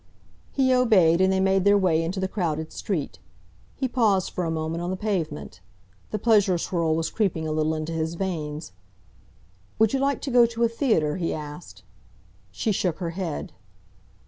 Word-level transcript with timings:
He 0.51 0.73
obeyed, 0.73 1.21
and 1.21 1.31
they 1.31 1.39
made 1.39 1.63
their 1.63 1.77
way 1.77 2.01
into 2.03 2.19
the 2.19 2.27
crowded 2.27 2.73
street. 2.73 3.19
He 3.75 3.87
paused 3.87 4.31
for 4.31 4.45
a 4.45 4.49
moment 4.49 4.81
on 4.81 4.89
the 4.89 4.97
pavement. 4.97 5.61
The 6.09 6.17
pleasure 6.17 6.57
swirl 6.57 6.95
was 6.95 7.11
creeping 7.11 7.47
a 7.47 7.51
little 7.51 7.75
into 7.75 7.91
his 7.91 8.15
veins. 8.15 8.71
"Would 9.77 9.93
you 9.93 9.99
like 9.99 10.19
to 10.21 10.31
go 10.31 10.47
to 10.47 10.63
a 10.63 10.67
theatre?" 10.67 11.17
he 11.17 11.35
asked. 11.35 11.83
She 12.49 12.71
shook 12.71 12.97
her 12.97 13.11
head. 13.11 13.53